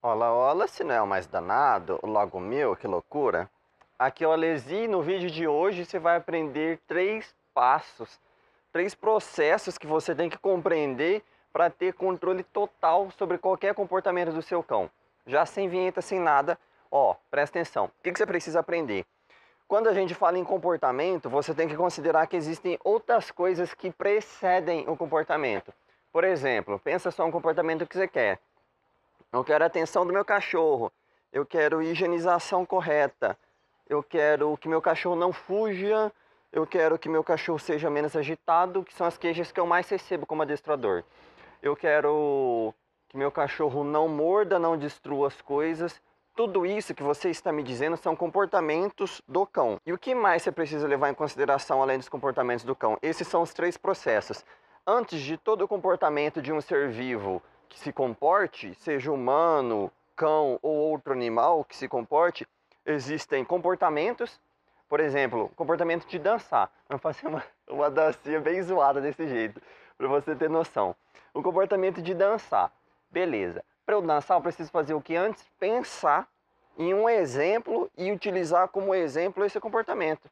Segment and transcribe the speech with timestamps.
[0.00, 3.50] Olá, olá, se não é o mais danado, logo meu, que loucura.
[3.98, 8.20] Aqui é o Alesi, no vídeo de hoje você vai aprender três passos,
[8.72, 11.20] três processos que você tem que compreender
[11.52, 14.88] para ter controle total sobre qualquer comportamento do seu cão.
[15.26, 16.56] Já sem vinheta, sem nada,
[16.92, 17.86] ó, presta atenção.
[17.86, 19.04] O que, que você precisa aprender?
[19.66, 23.90] Quando a gente fala em comportamento, você tem que considerar que existem outras coisas que
[23.90, 25.74] precedem o comportamento.
[26.12, 28.38] Por exemplo, pensa só um comportamento que você quer.
[29.32, 30.90] Eu quero a atenção do meu cachorro.
[31.32, 33.38] Eu quero higienização correta.
[33.88, 36.10] Eu quero que meu cachorro não fuja.
[36.50, 39.88] Eu quero que meu cachorro seja menos agitado, que são as queixas que eu mais
[39.88, 41.04] recebo como adestrador.
[41.62, 42.72] Eu quero
[43.08, 46.00] que meu cachorro não morda, não destrua as coisas.
[46.34, 49.78] Tudo isso que você está me dizendo são comportamentos do cão.
[49.84, 52.96] E o que mais você precisa levar em consideração além dos comportamentos do cão?
[53.02, 54.42] Esses são os três processos.
[54.86, 60.58] Antes de todo o comportamento de um ser vivo que se comporte, seja humano, cão
[60.62, 62.46] ou outro animal que se comporte,
[62.84, 64.40] existem comportamentos,
[64.88, 66.70] por exemplo, comportamento de dançar.
[66.88, 69.60] Vamos fazer uma, uma dancinha bem zoada desse jeito,
[69.96, 70.96] para você ter noção.
[71.34, 72.72] O comportamento de dançar,
[73.10, 73.62] beleza.
[73.84, 75.44] Para eu dançar, eu preciso fazer o que antes?
[75.58, 76.26] Pensar
[76.76, 80.28] em um exemplo e utilizar como exemplo esse comportamento.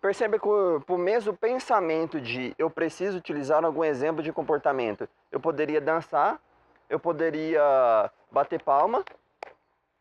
[0.00, 0.46] Percebe que
[0.86, 6.40] por mesmo pensamento de eu preciso utilizar algum exemplo de comportamento, eu poderia dançar
[6.88, 9.04] eu poderia bater palma,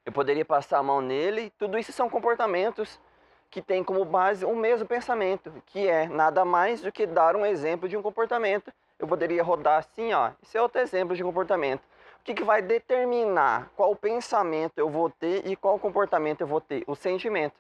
[0.05, 1.52] eu poderia passar a mão nele.
[1.58, 3.00] Tudo isso são comportamentos
[3.50, 7.45] que têm como base o mesmo pensamento, que é nada mais do que dar um
[7.45, 8.72] exemplo de um comportamento.
[9.00, 11.81] Eu poderia rodar assim, ó, esse é outro exemplo de comportamento.
[12.19, 16.59] O que, que vai determinar qual pensamento eu vou ter e qual comportamento eu vou
[16.59, 16.83] ter?
[16.88, 17.55] O sentimento.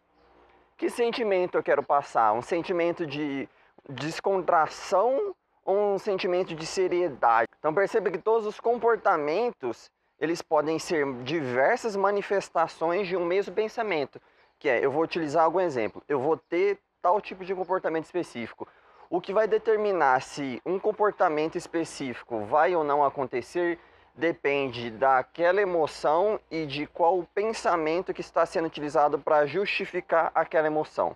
[0.77, 2.33] Que sentimento eu quero passar?
[2.33, 3.47] Um sentimento de
[3.87, 7.47] descontração um sentimento de seriedade.
[7.57, 14.21] Então perceba que todos os comportamentos eles podem ser diversas manifestações de um mesmo pensamento,
[14.59, 18.67] que é, eu vou utilizar algum exemplo, eu vou ter tal tipo de comportamento específico.
[19.09, 23.77] O que vai determinar se um comportamento específico vai ou não acontecer
[24.15, 31.15] depende daquela emoção e de qual pensamento que está sendo utilizado para justificar aquela emoção.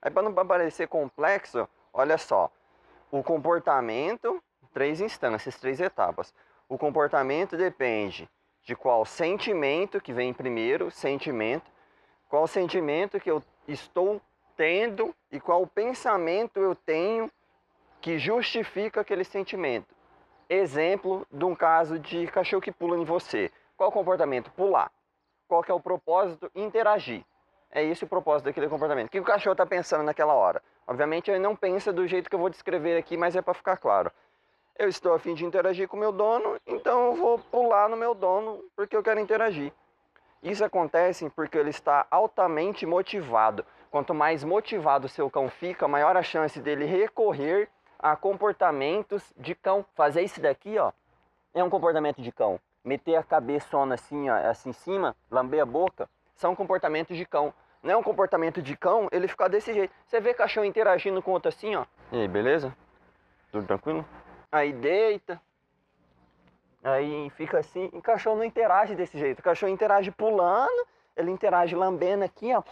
[0.00, 2.50] Aí para não parecer complexo, olha só,
[3.10, 6.34] o comportamento, três instâncias, três etapas.
[6.68, 8.28] O comportamento depende
[8.64, 11.70] de qual sentimento que vem primeiro, sentimento,
[12.28, 14.20] qual sentimento que eu estou
[14.56, 17.30] tendo e qual pensamento eu tenho
[18.00, 19.94] que justifica aquele sentimento.
[20.48, 23.50] Exemplo de um caso de cachorro que pula em você.
[23.76, 24.50] Qual o comportamento?
[24.52, 24.90] Pular.
[25.48, 26.50] Qual que é o propósito?
[26.54, 27.24] Interagir.
[27.70, 29.08] É esse o propósito daquele comportamento.
[29.08, 30.62] O que o cachorro está pensando naquela hora?
[30.86, 33.76] Obviamente ele não pensa do jeito que eu vou descrever aqui, mas é para ficar
[33.76, 34.10] claro.
[34.78, 37.96] Eu estou a fim de interagir com o meu dono, então eu vou pular no
[37.96, 39.72] meu dono porque eu quero interagir.
[40.42, 43.64] Isso acontece porque ele está altamente motivado.
[43.90, 47.68] Quanto mais motivado seu cão fica, maior a chance dele recorrer
[47.98, 49.84] a comportamentos de cão.
[49.94, 50.92] Fazer isso daqui, ó,
[51.54, 52.60] é um comportamento de cão.
[52.84, 57.52] Meter a cabeçona assim, ó, assim em cima, lamber a boca, são comportamentos de cão.
[57.86, 59.94] Não é um comportamento de cão ele ficar desse jeito.
[60.04, 61.84] Você vê cachorro interagindo com outro assim, ó.
[62.10, 62.76] E aí, beleza?
[63.52, 64.04] Tudo tranquilo?
[64.50, 65.40] Aí deita.
[66.82, 67.88] Aí fica assim.
[67.92, 69.38] E cachorro não interage desse jeito.
[69.38, 70.84] O cachorro interage pulando,
[71.16, 72.62] ele interage lambendo aqui, ó.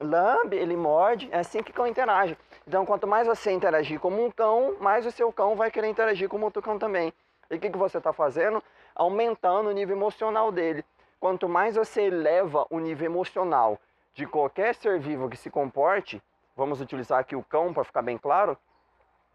[0.00, 1.28] Lambe, ele morde.
[1.32, 2.38] É assim que cão interage.
[2.64, 6.28] Então, quanto mais você interagir como um cão, mais o seu cão vai querer interagir
[6.28, 7.12] como outro cão também.
[7.50, 8.62] E o que, que você está fazendo?
[8.94, 10.84] Aumentando o nível emocional dele.
[11.18, 13.80] Quanto mais você eleva o nível emocional
[14.14, 16.22] de qualquer ser vivo que se comporte,
[16.56, 18.56] vamos utilizar aqui o cão para ficar bem claro,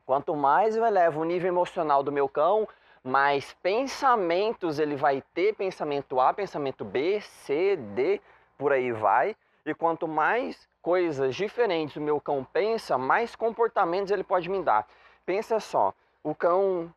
[0.05, 2.67] quanto mais eu elevo o nível emocional do meu cão,
[3.03, 8.21] mais pensamentos ele vai ter, pensamento A, pensamento B, C, D,
[8.57, 9.35] por aí vai.
[9.65, 14.87] E quanto mais coisas diferentes o meu cão pensa, mais comportamentos ele pode me dar.
[15.25, 16.93] Pensa só, o cão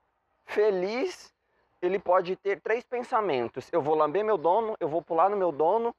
[0.47, 1.35] feliz,
[1.81, 3.69] ele pode ter três pensamentos.
[3.73, 5.95] Eu vou lamber meu dono, eu vou pular no meu dono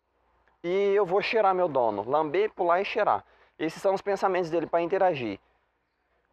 [0.63, 2.07] e eu vou cheirar meu dono.
[2.09, 3.23] Lamber, pular e cheirar.
[3.59, 5.39] Esses são os pensamentos dele para interagir.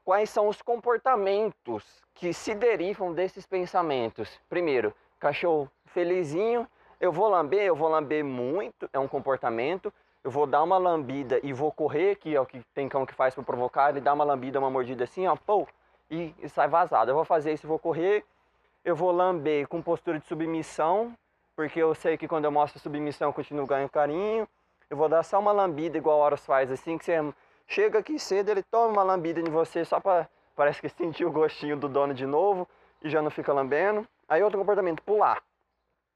[0.04, 4.40] Quais são os comportamentos que se derivam desses pensamentos?
[4.48, 6.66] Primeiro, cachorro felizinho,
[7.00, 9.92] eu vou lamber, eu vou lamber muito, é um comportamento.
[10.22, 13.14] Eu vou dar uma lambida e vou correr, que é o que tem cão que
[13.14, 15.66] faz para provocar, ele dá uma lambida, uma mordida assim, ó, pô,
[16.10, 17.10] e, e sai vazado.
[17.10, 18.22] Eu vou fazer isso, vou correr,
[18.84, 21.16] eu vou lamber com postura de submissão,
[21.54, 24.48] porque eu sei que quando eu mostro submissão eu continuo ganhando carinho.
[24.88, 27.34] Eu vou dar só uma lambida igual o Horus faz, assim que você
[27.66, 31.30] chega aqui cedo, ele toma uma lambida em você só para parece que sentir o
[31.30, 32.68] gostinho do dono de novo
[33.02, 34.06] e já não fica lambendo.
[34.28, 35.42] Aí outro comportamento, pular.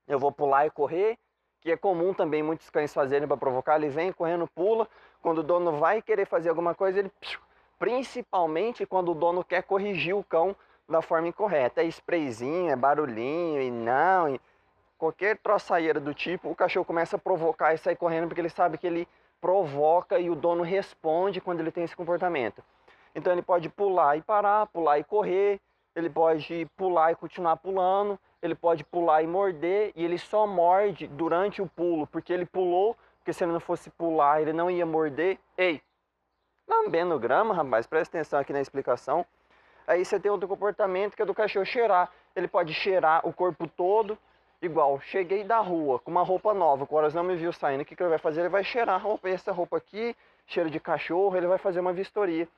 [0.07, 1.17] Eu vou pular e correr,
[1.61, 4.87] que é comum também muitos cães fazerem para provocar, ele vem correndo, pula,
[5.23, 7.11] quando o dono vai querer fazer alguma coisa, ele
[7.79, 10.55] principalmente quando o dono quer corrigir o cão
[10.87, 11.81] da forma incorreta.
[11.81, 14.41] É sprayzinho, é barulhinho e não, e
[14.99, 18.79] qualquer troçaieira do tipo, o cachorro começa a provocar e sai correndo porque ele sabe
[18.79, 19.08] que ele
[19.41, 22.62] provoca e o dono responde quando ele tem esse comportamento.
[23.14, 25.61] Então ele pode pular e parar, pular e correr,
[25.94, 31.06] ele pode pular e continuar pulando, ele pode pular e morder, e ele só morde
[31.06, 34.85] durante o pulo, porque ele pulou, porque se ele não fosse pular, ele não ia
[34.85, 35.38] morder.
[35.56, 35.81] Ei,
[36.69, 39.25] lambendo grama, rapaz, presta atenção aqui na explicação.
[39.87, 42.11] Aí você tem outro comportamento que é do cachorro cheirar.
[42.35, 44.19] Ele pode cheirar o corpo todo,
[44.66, 47.84] igual, cheguei da rua com uma roupa nova, o Horas não me viu saindo, o
[47.84, 48.40] que, que ele vai fazer?
[48.40, 50.16] Ele vai cheirar roupa, essa roupa aqui,
[50.46, 52.49] cheiro de cachorro, ele vai fazer uma vistoria.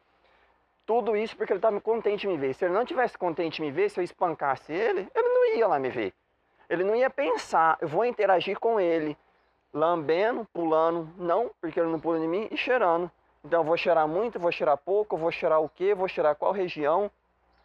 [0.87, 2.55] Tudo isso porque ele estava contente em me ver.
[2.55, 5.67] Se ele não tivesse contente em me ver, se eu espancasse ele, ele não ia
[5.67, 6.15] lá me ver.
[6.69, 9.17] Ele não ia pensar, eu vou interagir com ele,
[9.73, 13.11] lambendo, pulando, não, porque ele não pula em mim, e cheirando.
[13.45, 16.53] Então eu vou cheirar muito, vou cheirar pouco, vou cheirar o quê, vou cheirar qual
[16.53, 17.11] região,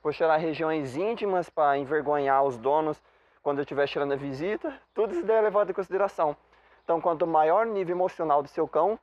[0.04, 3.02] vou cheirar regiões íntimas para envergonhar os donos
[3.42, 4.74] quando eu estiver cheirando a visita.
[4.94, 6.36] Tudo isso é levado em consideração.
[6.84, 9.00] Então, quanto maior o nível emocional do seu cão,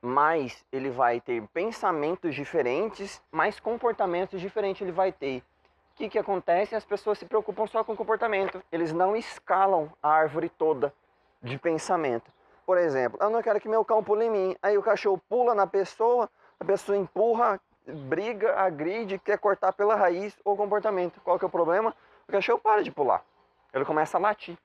[0.00, 5.38] mais ele vai ter pensamentos diferentes, mais comportamentos diferentes ele vai ter.
[5.92, 6.74] O que, que acontece?
[6.74, 8.62] As pessoas se preocupam só com o comportamento.
[8.72, 10.92] Eles não escalam a árvore toda
[11.40, 12.32] de pensamento.
[12.64, 14.56] Por exemplo, eu não quero que meu cão pule em mim.
[14.62, 16.28] Aí o cachorro pula na pessoa,
[16.58, 21.20] a pessoa empurra, briga, agride, quer cortar pela raiz o comportamento.
[21.22, 21.94] Qual que é o problema?
[22.26, 23.22] O cachorro para de pular.
[23.72, 24.56] Ele começa a latir.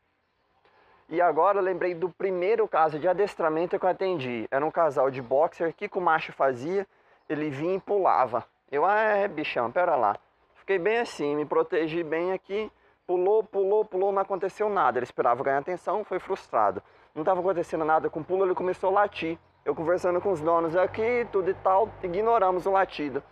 [1.09, 4.45] E agora eu lembrei do primeiro caso de adestramento que eu atendi.
[4.51, 6.85] Era um casal de boxer, o que, que o macho fazia?
[7.29, 8.43] Ele vinha e pulava.
[8.69, 10.17] Eu, ah, é, bichão, pera lá.
[10.55, 12.69] Fiquei bem assim, me protegi bem aqui.
[13.05, 14.99] Pulou, pulou, pulou, não aconteceu nada.
[14.99, 16.83] Ele esperava ganhar atenção, foi frustrado.
[17.15, 19.39] Não estava acontecendo nada com o pulo, ele começou a latir.
[19.63, 23.23] Eu conversando com os donos aqui, tudo e tal, ignoramos o latido.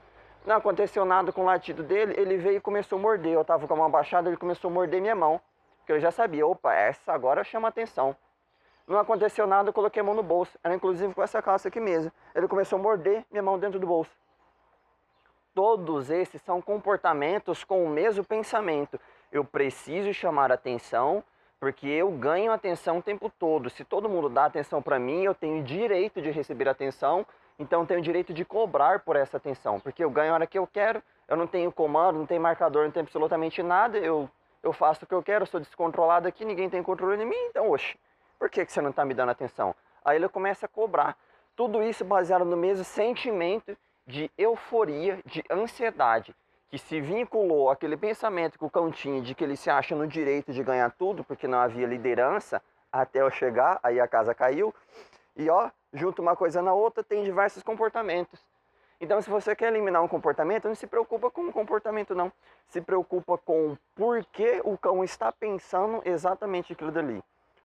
[0.46, 3.34] Não aconteceu nada com o latido dele, ele veio e começou a morder.
[3.34, 5.42] Eu estava com a mão abaixada, ele começou a morder minha mão
[5.86, 8.16] que eu já sabia, opa, essa agora chama atenção.
[8.88, 10.58] Não aconteceu nada, eu coloquei a mão no bolso.
[10.64, 12.12] Era inclusive com essa calça aqui mesmo.
[12.36, 14.12] Ele começou a morder minha mão dentro do bolso.
[15.54, 19.00] Todos esses são comportamentos com o mesmo pensamento.
[19.32, 21.24] Eu preciso chamar atenção
[21.60, 23.70] porque eu ganho atenção o tempo todo.
[23.70, 27.26] Se todo mundo dá atenção para mim, eu tenho direito de receber atenção,
[27.58, 30.68] então tenho direito de cobrar por essa atenção, porque eu ganho a hora que eu
[30.68, 34.30] quero, eu não tenho comando, não tenho marcador, não tenho absolutamente nada, eu
[34.66, 37.70] eu faço o que eu quero, sou descontrolado aqui, ninguém tem controle de mim, então,
[37.70, 37.96] oxe,
[38.40, 39.76] por que, que você não está me dando atenção?
[40.04, 41.16] Aí ele começa a cobrar.
[41.56, 43.78] Tudo isso baseado no mesmo sentimento
[44.08, 46.36] de euforia, de ansiedade,
[46.70, 50.08] que se vinculou àquele pensamento que o cão tinha de que ele se acha no
[50.08, 54.74] direito de ganhar tudo, porque não havia liderança até eu chegar, aí a casa caiu.
[55.36, 58.44] E ó, junto uma coisa na outra, tem diversos comportamentos.
[59.00, 62.32] Então, se você quer eliminar um comportamento, não se preocupa com o comportamento, não.
[62.68, 67.22] Se preocupa com o porquê o cão está pensando exatamente aquilo dali.